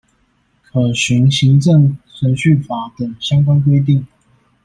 [0.63, 4.03] 可循行政程序法等相關規定